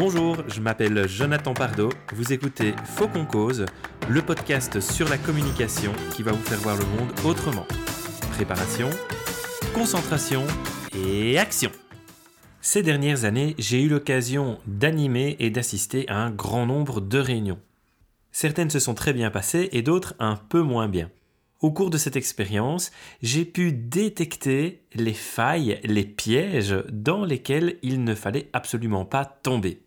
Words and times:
Bonjour, 0.00 0.38
je 0.48 0.62
m'appelle 0.62 1.06
Jonathan 1.06 1.52
Pardo. 1.52 1.90
Vous 2.14 2.32
écoutez 2.32 2.72
Faux 2.86 3.06
qu'on 3.06 3.26
cause, 3.26 3.66
le 4.08 4.22
podcast 4.22 4.80
sur 4.80 5.06
la 5.10 5.18
communication 5.18 5.92
qui 6.16 6.22
va 6.22 6.32
vous 6.32 6.42
faire 6.42 6.58
voir 6.60 6.78
le 6.78 6.86
monde 6.86 7.12
autrement. 7.22 7.66
Préparation, 8.32 8.88
concentration 9.74 10.46
et 10.96 11.38
action. 11.38 11.70
Ces 12.62 12.82
dernières 12.82 13.26
années, 13.26 13.54
j'ai 13.58 13.82
eu 13.82 13.90
l'occasion 13.90 14.58
d'animer 14.66 15.36
et 15.38 15.50
d'assister 15.50 16.08
à 16.08 16.16
un 16.16 16.30
grand 16.30 16.64
nombre 16.64 17.02
de 17.02 17.18
réunions. 17.18 17.60
Certaines 18.32 18.70
se 18.70 18.78
sont 18.78 18.94
très 18.94 19.12
bien 19.12 19.30
passées 19.30 19.68
et 19.72 19.82
d'autres 19.82 20.14
un 20.18 20.36
peu 20.36 20.62
moins 20.62 20.88
bien. 20.88 21.10
Au 21.60 21.72
cours 21.72 21.90
de 21.90 21.98
cette 21.98 22.16
expérience, 22.16 22.90
j'ai 23.20 23.44
pu 23.44 23.70
détecter 23.70 24.80
les 24.94 25.12
failles, 25.12 25.78
les 25.84 26.04
pièges 26.04 26.74
dans 26.90 27.26
lesquels 27.26 27.76
il 27.82 28.02
ne 28.02 28.14
fallait 28.14 28.48
absolument 28.54 29.04
pas 29.04 29.26
tomber. 29.26 29.82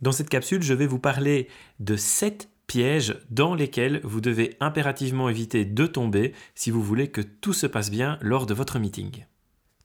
Dans 0.00 0.12
cette 0.12 0.28
capsule, 0.28 0.62
je 0.62 0.74
vais 0.74 0.86
vous 0.86 0.98
parler 0.98 1.48
de 1.80 1.96
7 1.96 2.50
pièges 2.66 3.16
dans 3.30 3.54
lesquels 3.54 4.00
vous 4.04 4.20
devez 4.20 4.56
impérativement 4.60 5.28
éviter 5.28 5.64
de 5.64 5.86
tomber 5.86 6.34
si 6.54 6.70
vous 6.70 6.82
voulez 6.82 7.08
que 7.08 7.20
tout 7.20 7.52
se 7.52 7.66
passe 7.66 7.90
bien 7.90 8.18
lors 8.20 8.46
de 8.46 8.54
votre 8.54 8.78
meeting. 8.78 9.24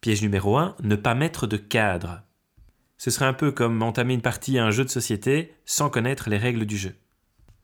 Piège 0.02 0.22
numéro 0.22 0.58
1, 0.58 0.76
ne 0.84 0.96
pas 0.96 1.16
mettre 1.16 1.48
de 1.48 1.58
cadre. 1.58 2.24
Ce 2.98 3.10
serait 3.10 3.26
un 3.26 3.34
peu 3.34 3.52
comme 3.52 3.82
entamer 3.82 4.14
une 4.14 4.22
partie 4.22 4.58
à 4.58 4.66
un 4.66 4.72
jeu 4.72 4.84
de 4.84 4.90
société 4.90 5.54
sans 5.66 5.90
connaître 5.90 6.30
les 6.30 6.38
règles 6.38 6.66
du 6.66 6.78
jeu. 6.78 6.96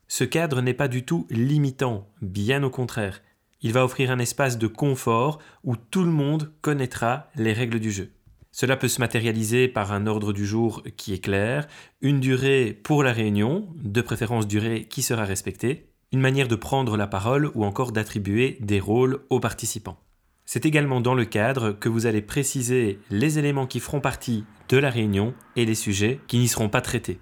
Ce 0.08 0.24
cadre 0.24 0.62
n'est 0.62 0.74
pas 0.74 0.88
du 0.88 1.04
tout 1.04 1.28
limitant, 1.30 2.08
bien 2.22 2.64
au 2.64 2.70
contraire. 2.70 3.22
Il 3.62 3.74
va 3.74 3.84
offrir 3.84 4.12
un 4.12 4.20
espace 4.20 4.58
de 4.58 4.68
confort 4.68 5.40
où 5.64 5.76
tout 5.76 6.04
le 6.04 6.12
monde 6.12 6.54
connaîtra 6.62 7.28
les 7.36 7.54
règles 7.54 7.80
du 7.80 7.92
jeu. 7.92 8.12
Cela 8.60 8.76
peut 8.76 8.88
se 8.88 9.00
matérialiser 9.00 9.68
par 9.68 9.92
un 9.92 10.08
ordre 10.08 10.34
du 10.34 10.44
jour 10.44 10.82
qui 10.98 11.14
est 11.14 11.24
clair, 11.24 11.68
une 12.02 12.20
durée 12.20 12.74
pour 12.74 13.04
la 13.04 13.14
réunion, 13.14 13.68
de 13.76 14.02
préférence 14.02 14.48
durée 14.48 14.88
qui 14.90 15.04
sera 15.04 15.26
respectée, 15.26 15.92
une 16.12 16.22
manière 16.22 16.48
de 16.48 16.56
prendre 16.56 16.98
la 16.98 17.06
parole 17.06 17.52
ou 17.54 17.64
encore 17.64 17.92
d'attribuer 17.92 18.58
des 18.60 18.80
rôles 18.80 19.20
aux 19.30 19.40
participants. 19.40 20.00
C'est 20.44 20.66
également 20.66 21.02
dans 21.02 21.14
le 21.14 21.26
cadre 21.26 21.72
que 21.72 21.88
vous 21.88 22.08
allez 22.08 22.24
préciser 22.24 22.98
les 23.12 23.38
éléments 23.38 23.68
qui 23.68 23.80
feront 23.80 24.02
partie 24.02 24.44
de 24.70 24.78
la 24.78 24.90
réunion 24.90 25.36
et 25.56 25.64
les 25.66 25.76
sujets 25.76 26.20
qui 26.26 26.40
n'y 26.40 26.48
seront 26.48 26.70
pas 26.70 26.82
traités. 26.82 27.20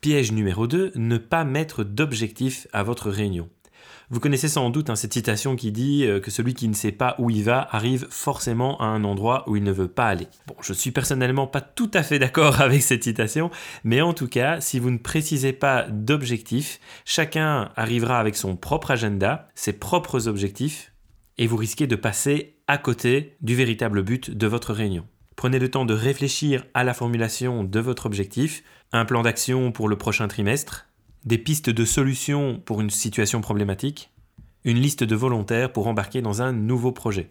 Piège 0.00 0.30
numéro 0.30 0.68
2, 0.68 0.92
ne 0.94 1.18
pas 1.18 1.42
mettre 1.42 1.82
d'objectif 1.82 2.68
à 2.72 2.84
votre 2.84 3.10
réunion. 3.10 3.48
Vous 4.10 4.20
connaissez 4.20 4.48
sans 4.48 4.70
doute 4.70 4.90
hein, 4.90 4.96
cette 4.96 5.12
citation 5.12 5.56
qui 5.56 5.72
dit 5.72 6.04
euh, 6.04 6.20
que 6.20 6.30
celui 6.30 6.54
qui 6.54 6.68
ne 6.68 6.74
sait 6.74 6.92
pas 6.92 7.16
où 7.18 7.30
il 7.30 7.42
va 7.42 7.68
arrive 7.70 8.06
forcément 8.10 8.80
à 8.80 8.84
un 8.84 9.04
endroit 9.04 9.44
où 9.48 9.56
il 9.56 9.64
ne 9.64 9.72
veut 9.72 9.88
pas 9.88 10.08
aller. 10.08 10.28
Bon, 10.46 10.54
je 10.60 10.72
suis 10.72 10.90
personnellement 10.90 11.46
pas 11.46 11.60
tout 11.60 11.90
à 11.94 12.02
fait 12.02 12.18
d'accord 12.18 12.60
avec 12.60 12.82
cette 12.82 13.04
citation, 13.04 13.50
mais 13.84 14.00
en 14.00 14.14
tout 14.14 14.28
cas, 14.28 14.60
si 14.60 14.78
vous 14.78 14.90
ne 14.90 14.98
précisez 14.98 15.52
pas 15.52 15.86
d'objectif, 15.90 16.80
chacun 17.04 17.70
arrivera 17.76 18.18
avec 18.18 18.36
son 18.36 18.56
propre 18.56 18.92
agenda, 18.92 19.48
ses 19.54 19.72
propres 19.72 20.28
objectifs, 20.28 20.92
et 21.38 21.46
vous 21.46 21.56
risquez 21.56 21.86
de 21.86 21.96
passer 21.96 22.56
à 22.66 22.78
côté 22.78 23.36
du 23.40 23.54
véritable 23.54 24.02
but 24.02 24.30
de 24.30 24.46
votre 24.46 24.72
réunion. 24.72 25.06
Prenez 25.36 25.58
le 25.58 25.70
temps 25.70 25.84
de 25.84 25.94
réfléchir 25.94 26.64
à 26.72 26.82
la 26.82 26.94
formulation 26.94 27.62
de 27.62 27.80
votre 27.80 28.06
objectif, 28.06 28.62
un 28.92 29.04
plan 29.04 29.22
d'action 29.22 29.70
pour 29.70 29.88
le 29.88 29.96
prochain 29.96 30.28
trimestre, 30.28 30.86
des 31.26 31.38
pistes 31.38 31.70
de 31.70 31.84
solutions 31.84 32.62
pour 32.64 32.80
une 32.80 32.90
situation 32.90 33.40
problématique, 33.40 34.10
une 34.64 34.78
liste 34.78 35.04
de 35.04 35.16
volontaires 35.16 35.72
pour 35.72 35.88
embarquer 35.88 36.22
dans 36.22 36.40
un 36.40 36.52
nouveau 36.52 36.92
projet. 36.92 37.30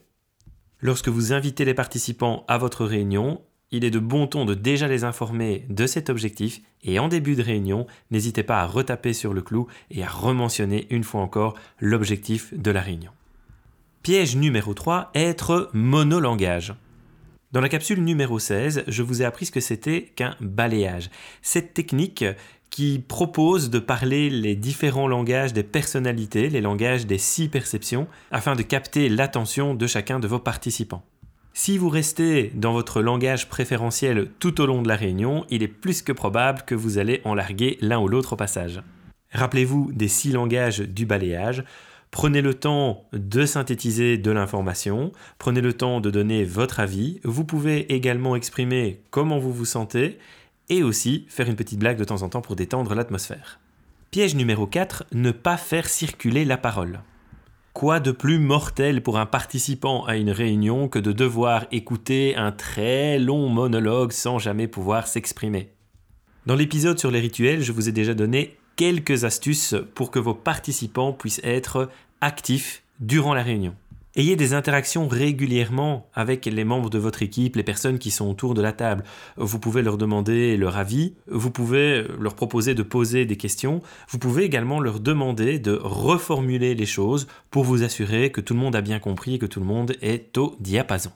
Lorsque 0.81 1.07
vous 1.07 1.31
invitez 1.31 1.65
les 1.65 1.73
participants 1.73 2.43
à 2.47 2.57
votre 2.57 2.85
réunion, 2.85 3.41
il 3.71 3.85
est 3.85 3.91
de 3.91 3.99
bon 3.99 4.27
ton 4.27 4.45
de 4.45 4.53
déjà 4.53 4.87
les 4.87 5.05
informer 5.05 5.65
de 5.69 5.87
cet 5.87 6.09
objectif 6.09 6.61
et 6.83 6.99
en 6.99 7.07
début 7.07 7.35
de 7.35 7.41
réunion, 7.41 7.87
n'hésitez 8.11 8.43
pas 8.43 8.61
à 8.61 8.67
retaper 8.67 9.13
sur 9.13 9.33
le 9.33 9.41
clou 9.41 9.67
et 9.89 10.03
à 10.03 10.09
rementionner 10.09 10.87
une 10.89 11.03
fois 11.03 11.21
encore 11.21 11.55
l'objectif 11.79 12.53
de 12.53 12.71
la 12.71 12.81
réunion. 12.81 13.11
Piège 14.03 14.35
numéro 14.35 14.73
3, 14.73 15.11
être 15.15 15.71
monolangage. 15.73 16.75
Dans 17.55 17.61
la 17.61 17.69
capsule 17.69 18.03
numéro 18.03 18.37
16, 18.37 18.83
je 18.85 19.01
vous 19.01 19.21
ai 19.21 19.25
appris 19.25 19.45
ce 19.45 19.51
que 19.51 19.61
c'était 19.61 20.11
qu'un 20.15 20.35
balayage. 20.41 21.09
Cette 21.41 21.73
technique 21.73 22.25
qui 22.75 22.99
propose 22.99 23.69
de 23.69 23.79
parler 23.79 24.29
les 24.29 24.53
différents 24.53 25.07
langages 25.07 25.53
des 25.53 25.63
personnalités, 25.63 26.49
les 26.49 26.59
langages 26.59 27.07
des 27.07 27.17
six 27.17 27.47
perceptions, 27.47 28.05
afin 28.31 28.53
de 28.53 28.63
capter 28.63 29.07
l'attention 29.07 29.75
de 29.75 29.87
chacun 29.87 30.19
de 30.19 30.27
vos 30.27 30.39
participants. 30.39 31.05
Si 31.53 31.77
vous 31.77 31.87
restez 31.87 32.51
dans 32.53 32.73
votre 32.73 33.01
langage 33.01 33.47
préférentiel 33.47 34.27
tout 34.39 34.59
au 34.59 34.65
long 34.65 34.81
de 34.81 34.89
la 34.89 34.97
réunion, 34.97 35.45
il 35.49 35.63
est 35.63 35.69
plus 35.69 36.01
que 36.01 36.11
probable 36.11 36.63
que 36.63 36.75
vous 36.75 36.97
allez 36.97 37.21
en 37.23 37.33
larguer 37.33 37.77
l'un 37.79 37.97
ou 37.97 38.09
l'autre 38.09 38.33
au 38.33 38.35
passage. 38.35 38.81
Rappelez-vous 39.31 39.93
des 39.93 40.09
six 40.09 40.33
langages 40.33 40.81
du 40.81 41.05
balayage. 41.05 41.63
Prenez 42.11 42.41
le 42.41 42.55
temps 42.55 43.05
de 43.13 43.45
synthétiser 43.45 44.17
de 44.17 44.31
l'information, 44.31 45.13
prenez 45.37 45.61
le 45.61 45.71
temps 45.71 46.01
de 46.01 46.09
donner 46.09 46.43
votre 46.43 46.81
avis. 46.81 47.21
Vous 47.23 47.45
pouvez 47.45 47.93
également 47.93 48.35
exprimer 48.35 48.99
comment 49.11 49.39
vous 49.39 49.53
vous 49.53 49.63
sentez 49.63 50.17
et 50.69 50.83
aussi 50.83 51.25
faire 51.27 51.47
une 51.47 51.55
petite 51.55 51.79
blague 51.79 51.97
de 51.97 52.03
temps 52.03 52.21
en 52.21 52.29
temps 52.29 52.41
pour 52.41 52.55
détendre 52.55 52.95
l'atmosphère. 52.95 53.59
Piège 54.11 54.35
numéro 54.35 54.65
4, 54.67 55.05
ne 55.11 55.31
pas 55.31 55.57
faire 55.57 55.89
circuler 55.89 56.45
la 56.45 56.57
parole. 56.57 57.01
Quoi 57.73 57.99
de 57.99 58.11
plus 58.11 58.39
mortel 58.39 59.03
pour 59.03 59.19
un 59.19 59.25
participant 59.25 60.05
à 60.05 60.15
une 60.15 60.31
réunion 60.31 60.87
que 60.87 60.99
de 60.99 61.11
devoir 61.11 61.65
écouter 61.71 62.35
un 62.37 62.53
très 62.53 63.19
long 63.19 63.49
monologue 63.49 64.13
sans 64.13 64.39
jamais 64.39 64.67
pouvoir 64.67 65.07
s'exprimer? 65.07 65.73
Dans 66.45 66.55
l'épisode 66.55 66.99
sur 66.99 67.11
les 67.11 67.19
rituels, 67.19 67.61
je 67.61 67.73
vous 67.73 67.89
ai 67.89 67.91
déjà 67.91 68.13
donné 68.13 68.55
quelques 68.75 69.25
astuces 69.25 69.75
pour 69.93 70.11
que 70.11 70.19
vos 70.19 70.33
participants 70.33 71.11
puissent 71.11 71.41
être 71.43 71.89
actifs 72.21 72.83
durant 72.99 73.33
la 73.33 73.43
réunion. 73.43 73.75
Ayez 74.17 74.37
des 74.37 74.53
interactions 74.53 75.09
régulièrement 75.09 76.09
avec 76.13 76.45
les 76.45 76.63
membres 76.63 76.89
de 76.89 76.97
votre 76.97 77.21
équipe, 77.21 77.57
les 77.57 77.63
personnes 77.63 77.99
qui 77.99 78.11
sont 78.11 78.29
autour 78.29 78.53
de 78.53 78.61
la 78.61 78.71
table. 78.71 79.03
Vous 79.35 79.59
pouvez 79.59 79.81
leur 79.81 79.97
demander 79.97 80.55
leur 80.55 80.77
avis, 80.77 81.15
vous 81.27 81.51
pouvez 81.51 82.05
leur 82.17 82.33
proposer 82.33 82.75
de 82.75 82.83
poser 82.83 83.25
des 83.25 83.35
questions, 83.35 83.81
vous 84.07 84.17
pouvez 84.17 84.45
également 84.45 84.79
leur 84.79 85.01
demander 85.01 85.59
de 85.59 85.73
reformuler 85.73 86.75
les 86.75 86.85
choses 86.85 87.27
pour 87.51 87.65
vous 87.65 87.83
assurer 87.83 88.31
que 88.31 88.39
tout 88.39 88.53
le 88.53 88.61
monde 88.61 88.77
a 88.77 88.81
bien 88.81 88.99
compris 88.99 89.35
et 89.35 89.39
que 89.39 89.45
tout 89.45 89.59
le 89.59 89.65
monde 89.65 89.97
est 90.01 90.37
au 90.37 90.55
diapason. 90.61 91.11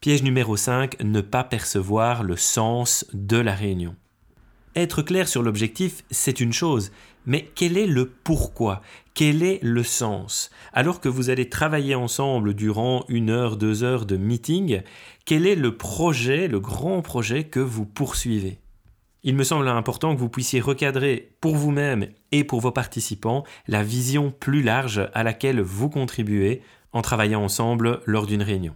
Piège 0.00 0.22
numéro 0.22 0.56
5, 0.56 1.02
ne 1.02 1.22
pas 1.22 1.42
percevoir 1.42 2.22
le 2.22 2.36
sens 2.36 3.04
de 3.14 3.38
la 3.38 3.54
réunion. 3.54 3.96
Être 4.76 5.02
clair 5.02 5.26
sur 5.26 5.42
l'objectif, 5.42 6.04
c'est 6.10 6.40
une 6.40 6.52
chose, 6.52 6.92
mais 7.26 7.48
quel 7.54 7.76
est 7.76 7.86
le 7.86 8.06
pourquoi? 8.06 8.82
Quel 9.14 9.42
est 9.42 9.60
le 9.62 9.82
sens? 9.82 10.50
Alors 10.72 11.00
que 11.00 11.08
vous 11.08 11.30
allez 11.30 11.48
travailler 11.48 11.94
ensemble 11.94 12.54
durant 12.54 13.04
une 13.08 13.30
heure, 13.30 13.56
deux 13.56 13.84
heures 13.84 14.06
de 14.06 14.16
meeting, 14.16 14.82
quel 15.24 15.46
est 15.46 15.54
le 15.54 15.76
projet, 15.76 16.48
le 16.48 16.60
grand 16.60 17.00
projet 17.02 17.44
que 17.44 17.60
vous 17.60 17.86
poursuivez? 17.86 18.58
Il 19.22 19.36
me 19.36 19.44
semble 19.44 19.68
important 19.68 20.14
que 20.14 20.20
vous 20.20 20.28
puissiez 20.28 20.60
recadrer 20.60 21.34
pour 21.40 21.56
vous-même 21.56 22.08
et 22.30 22.44
pour 22.44 22.60
vos 22.60 22.72
participants 22.72 23.44
la 23.66 23.82
vision 23.82 24.30
plus 24.30 24.62
large 24.62 25.08
à 25.14 25.22
laquelle 25.22 25.62
vous 25.62 25.88
contribuez 25.88 26.60
en 26.92 27.00
travaillant 27.00 27.42
ensemble 27.42 28.00
lors 28.04 28.26
d'une 28.26 28.42
réunion. 28.42 28.74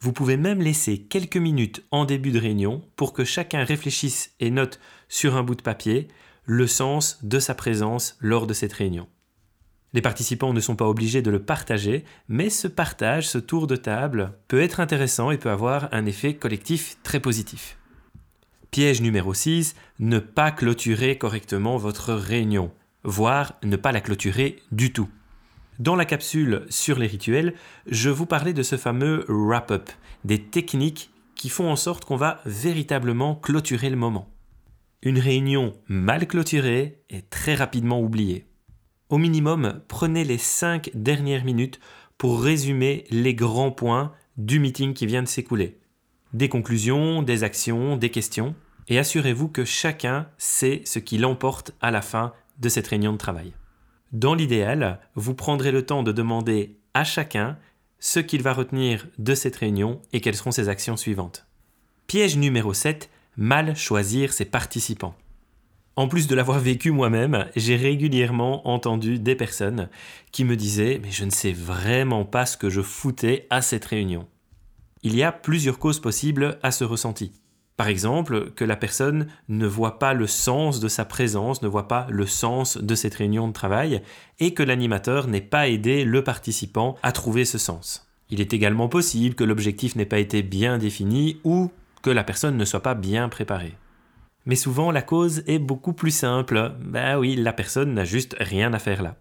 Vous 0.00 0.12
pouvez 0.12 0.36
même 0.36 0.60
laisser 0.60 0.98
quelques 0.98 1.36
minutes 1.36 1.84
en 1.90 2.04
début 2.04 2.30
de 2.30 2.40
réunion 2.40 2.82
pour 2.96 3.12
que 3.12 3.24
chacun 3.24 3.64
réfléchisse 3.64 4.34
et 4.40 4.50
note 4.50 4.80
sur 5.08 5.36
un 5.36 5.42
bout 5.42 5.54
de 5.54 5.62
papier 5.62 6.08
le 6.46 6.66
sens 6.66 7.18
de 7.22 7.38
sa 7.38 7.54
présence 7.54 8.16
lors 8.20 8.46
de 8.46 8.54
cette 8.54 8.72
réunion. 8.72 9.08
Les 9.92 10.02
participants 10.02 10.52
ne 10.52 10.60
sont 10.60 10.76
pas 10.76 10.88
obligés 10.88 11.22
de 11.22 11.30
le 11.30 11.42
partager, 11.42 12.04
mais 12.28 12.50
ce 12.50 12.68
partage, 12.68 13.28
ce 13.28 13.38
tour 13.38 13.66
de 13.66 13.76
table, 13.76 14.32
peut 14.48 14.60
être 14.60 14.80
intéressant 14.80 15.30
et 15.30 15.38
peut 15.38 15.50
avoir 15.50 15.88
un 15.92 16.06
effet 16.06 16.34
collectif 16.34 16.98
très 17.02 17.20
positif. 17.20 17.78
Piège 18.70 19.00
numéro 19.00 19.32
6, 19.32 19.74
ne 19.98 20.18
pas 20.18 20.50
clôturer 20.50 21.18
correctement 21.18 21.78
votre 21.78 22.12
réunion, 22.12 22.70
voire 23.04 23.54
ne 23.62 23.76
pas 23.76 23.92
la 23.92 24.00
clôturer 24.00 24.62
du 24.70 24.92
tout. 24.92 25.08
Dans 25.78 25.96
la 25.96 26.04
capsule 26.04 26.66
sur 26.68 26.98
les 26.98 27.06
rituels, 27.06 27.54
je 27.86 28.10
vous 28.10 28.26
parlais 28.26 28.52
de 28.52 28.62
ce 28.62 28.76
fameux 28.76 29.24
wrap-up, 29.28 29.90
des 30.24 30.42
techniques 30.42 31.10
qui 31.34 31.48
font 31.48 31.70
en 31.70 31.76
sorte 31.76 32.04
qu'on 32.04 32.16
va 32.16 32.40
véritablement 32.44 33.34
clôturer 33.34 33.90
le 33.90 33.96
moment. 33.96 34.28
Une 35.06 35.20
réunion 35.20 35.72
mal 35.86 36.26
clôturée 36.26 36.98
est 37.10 37.30
très 37.30 37.54
rapidement 37.54 38.00
oubliée. 38.00 38.44
Au 39.08 39.18
minimum, 39.18 39.80
prenez 39.86 40.24
les 40.24 40.36
5 40.36 40.90
dernières 40.94 41.44
minutes 41.44 41.78
pour 42.18 42.42
résumer 42.42 43.04
les 43.10 43.32
grands 43.32 43.70
points 43.70 44.12
du 44.36 44.58
meeting 44.58 44.94
qui 44.94 45.06
vient 45.06 45.22
de 45.22 45.28
s'écouler. 45.28 45.78
Des 46.32 46.48
conclusions, 46.48 47.22
des 47.22 47.44
actions, 47.44 47.96
des 47.96 48.10
questions, 48.10 48.56
et 48.88 48.98
assurez-vous 48.98 49.46
que 49.46 49.64
chacun 49.64 50.26
sait 50.38 50.82
ce 50.84 50.98
qui 50.98 51.18
l'emporte 51.18 51.70
à 51.80 51.92
la 51.92 52.02
fin 52.02 52.32
de 52.58 52.68
cette 52.68 52.88
réunion 52.88 53.12
de 53.12 53.18
travail. 53.18 53.52
Dans 54.10 54.34
l'idéal, 54.34 54.98
vous 55.14 55.34
prendrez 55.34 55.70
le 55.70 55.86
temps 55.86 56.02
de 56.02 56.10
demander 56.10 56.78
à 56.94 57.04
chacun 57.04 57.58
ce 58.00 58.18
qu'il 58.18 58.42
va 58.42 58.52
retenir 58.52 59.06
de 59.18 59.36
cette 59.36 59.54
réunion 59.54 60.02
et 60.12 60.20
quelles 60.20 60.34
seront 60.34 60.50
ses 60.50 60.68
actions 60.68 60.96
suivantes. 60.96 61.46
Piège 62.08 62.36
numéro 62.36 62.74
7, 62.74 63.08
mal 63.36 63.76
choisir 63.76 64.32
ses 64.32 64.44
participants. 64.44 65.14
En 65.98 66.08
plus 66.08 66.26
de 66.26 66.34
l'avoir 66.34 66.58
vécu 66.58 66.90
moi-même, 66.90 67.46
j'ai 67.56 67.76
régulièrement 67.76 68.68
entendu 68.68 69.18
des 69.18 69.34
personnes 69.34 69.88
qui 70.30 70.44
me 70.44 70.56
disaient 70.56 71.00
Mais 71.02 71.10
je 71.10 71.24
ne 71.24 71.30
sais 71.30 71.52
vraiment 71.52 72.26
pas 72.26 72.44
ce 72.44 72.58
que 72.58 72.68
je 72.68 72.82
foutais 72.82 73.46
à 73.48 73.62
cette 73.62 73.86
réunion. 73.86 74.26
Il 75.02 75.16
y 75.16 75.22
a 75.22 75.32
plusieurs 75.32 75.78
causes 75.78 76.00
possibles 76.00 76.58
à 76.62 76.70
ce 76.70 76.84
ressenti. 76.84 77.32
Par 77.76 77.88
exemple, 77.88 78.50
que 78.52 78.64
la 78.64 78.76
personne 78.76 79.26
ne 79.48 79.66
voit 79.66 79.98
pas 79.98 80.14
le 80.14 80.26
sens 80.26 80.80
de 80.80 80.88
sa 80.88 81.04
présence, 81.04 81.62
ne 81.62 81.68
voit 81.68 81.88
pas 81.88 82.06
le 82.10 82.26
sens 82.26 82.78
de 82.78 82.94
cette 82.94 83.14
réunion 83.14 83.48
de 83.48 83.52
travail, 83.52 84.02
et 84.38 84.54
que 84.54 84.62
l'animateur 84.62 85.28
n'ait 85.28 85.42
pas 85.42 85.68
aidé 85.68 86.04
le 86.04 86.24
participant 86.24 86.96
à 87.02 87.12
trouver 87.12 87.44
ce 87.44 87.58
sens. 87.58 88.08
Il 88.30 88.40
est 88.40 88.54
également 88.54 88.88
possible 88.88 89.34
que 89.34 89.44
l'objectif 89.44 89.94
n'ait 89.94 90.06
pas 90.06 90.18
été 90.18 90.42
bien 90.42 90.78
défini 90.78 91.38
ou 91.44 91.70
que 92.02 92.10
la 92.10 92.24
personne 92.24 92.56
ne 92.56 92.64
soit 92.64 92.82
pas 92.82 92.94
bien 92.94 93.28
préparée. 93.28 93.76
Mais 94.44 94.56
souvent, 94.56 94.90
la 94.90 95.02
cause 95.02 95.42
est 95.46 95.58
beaucoup 95.58 95.92
plus 95.92 96.12
simple. 96.12 96.72
Ben 96.80 97.18
oui, 97.18 97.36
la 97.36 97.52
personne 97.52 97.94
n'a 97.94 98.04
juste 98.04 98.36
rien 98.38 98.72
à 98.72 98.78
faire 98.78 99.02
là. 99.02 99.16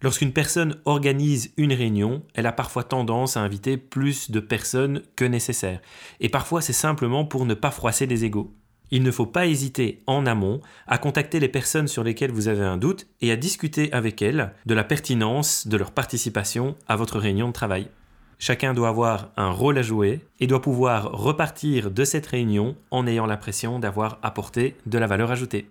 Lorsqu'une 0.00 0.32
personne 0.32 0.76
organise 0.84 1.52
une 1.56 1.72
réunion, 1.72 2.22
elle 2.34 2.46
a 2.46 2.52
parfois 2.52 2.84
tendance 2.84 3.36
à 3.36 3.40
inviter 3.40 3.76
plus 3.76 4.30
de 4.30 4.38
personnes 4.38 5.02
que 5.16 5.24
nécessaire. 5.24 5.80
Et 6.20 6.28
parfois 6.28 6.62
c'est 6.62 6.72
simplement 6.72 7.24
pour 7.24 7.46
ne 7.46 7.54
pas 7.54 7.72
froisser 7.72 8.06
des 8.06 8.24
égaux. 8.24 8.54
Il 8.92 9.02
ne 9.02 9.10
faut 9.10 9.26
pas 9.26 9.46
hésiter 9.46 10.02
en 10.06 10.24
amont 10.24 10.60
à 10.86 10.98
contacter 10.98 11.40
les 11.40 11.48
personnes 11.48 11.88
sur 11.88 12.04
lesquelles 12.04 12.30
vous 12.30 12.46
avez 12.46 12.64
un 12.64 12.76
doute 12.76 13.08
et 13.20 13.32
à 13.32 13.36
discuter 13.36 13.92
avec 13.92 14.22
elles 14.22 14.54
de 14.66 14.74
la 14.74 14.84
pertinence 14.84 15.66
de 15.66 15.76
leur 15.76 15.90
participation 15.90 16.76
à 16.86 16.94
votre 16.94 17.18
réunion 17.18 17.48
de 17.48 17.52
travail. 17.52 17.88
Chacun 18.38 18.72
doit 18.72 18.88
avoir 18.88 19.30
un 19.36 19.50
rôle 19.50 19.78
à 19.78 19.82
jouer 19.82 20.20
et 20.38 20.46
doit 20.46 20.62
pouvoir 20.62 21.10
repartir 21.10 21.90
de 21.90 22.04
cette 22.04 22.26
réunion 22.26 22.76
en 22.92 23.06
ayant 23.06 23.26
l'impression 23.26 23.80
d'avoir 23.80 24.18
apporté 24.22 24.76
de 24.86 24.96
la 24.96 25.08
valeur 25.08 25.32
ajoutée. 25.32 25.68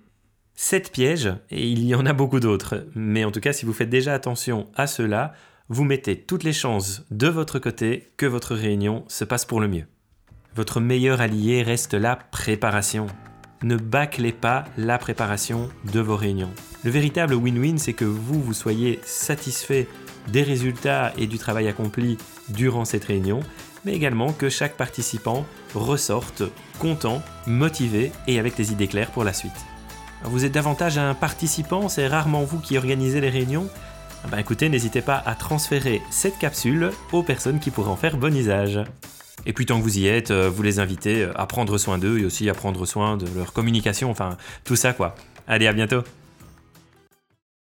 7 0.56 0.92
pièges, 0.92 1.34
et 1.50 1.66
il 1.66 1.86
y 1.86 1.96
en 1.96 2.06
a 2.06 2.14
beaucoup 2.14 2.40
d'autres, 2.40 2.86
mais 2.94 3.24
en 3.24 3.32
tout 3.32 3.40
cas 3.40 3.54
si 3.54 3.66
vous 3.66 3.74
faites 3.74 3.90
déjà 3.90 4.14
attention 4.14 4.68
à 4.76 4.88
cela, 4.88 5.34
vous 5.70 5.86
mettez 5.86 6.20
toutes 6.20 6.44
les 6.44 6.54
chances 6.54 7.04
de 7.12 7.28
votre 7.28 7.60
côté 7.60 8.12
que 8.18 8.26
votre 8.26 8.56
réunion 8.56 9.06
se 9.08 9.24
passe 9.24 9.46
pour 9.46 9.62
le 9.62 9.68
mieux. 9.68 9.86
Votre 10.56 10.80
meilleur 10.80 11.22
allié 11.22 11.62
reste 11.62 11.94
la 11.94 12.16
préparation. 12.16 13.08
Ne 13.64 13.78
bâclez 13.78 14.32
pas 14.32 14.66
la 14.78 14.98
préparation 14.98 15.70
de 15.94 16.00
vos 16.00 16.16
réunions. 16.16 16.52
Le 16.84 16.92
véritable 16.92 17.36
win-win, 17.36 17.78
c'est 17.78 17.94
que 17.94 18.06
vous, 18.06 18.42
vous 18.42 18.54
soyez 18.54 19.00
satisfait 19.04 19.88
des 20.28 20.44
résultats 20.44 21.14
et 21.18 21.28
du 21.28 21.38
travail 21.38 21.68
accompli 21.68 22.18
durant 22.50 22.86
cette 22.86 23.06
réunion, 23.06 23.40
mais 23.86 23.94
également 23.94 24.34
que 24.34 24.50
chaque 24.50 24.76
participant 24.76 25.46
ressorte 25.74 26.44
content, 26.80 27.22
motivé 27.46 28.12
et 28.28 28.40
avec 28.40 28.56
des 28.56 28.72
idées 28.72 28.88
claires 28.88 29.12
pour 29.12 29.24
la 29.24 29.34
suite. 29.34 29.54
Vous 30.24 30.46
êtes 30.46 30.52
davantage 30.52 30.98
un 30.98 31.14
participant, 31.14 31.90
c'est 31.90 32.08
rarement 32.08 32.44
vous 32.44 32.60
qui 32.60 32.78
organisez 32.78 33.22
les 33.22 33.30
réunions? 33.30 33.70
Ah 34.24 34.28
ben 34.30 34.40
écoutez, 34.40 34.68
n'hésitez 34.68 35.02
pas 35.02 35.22
à 35.26 35.36
transférer 35.36 36.02
cette 36.10 36.40
capsule 36.40 36.92
aux 37.12 37.24
personnes 37.24 37.60
qui 37.60 37.70
pourraient 37.70 37.92
en 37.92 37.96
faire 37.96 38.18
bon 38.18 38.36
usage. 38.36 38.80
Et 39.46 39.54
puis 39.54 39.66
tant 39.66 39.78
que 39.78 39.84
vous 39.84 40.00
y 40.00 40.08
êtes, 40.08 40.32
euh, 40.32 40.50
vous 40.50 40.64
les 40.64 40.80
invitez 40.80 41.30
à 41.36 41.46
prendre 41.46 41.78
soin 41.78 41.98
d'eux 41.98 42.20
et 42.20 42.26
aussi 42.26 42.50
à 42.50 42.54
prendre 42.54 42.86
soin 42.86 43.16
de 43.16 43.28
leur 43.38 43.54
communication, 43.54 44.10
enfin 44.10 44.38
tout 44.66 44.76
ça 44.76 44.92
quoi. 44.92 45.16
Allez, 45.48 45.68
à 45.68 45.74
bientôt 45.74 46.04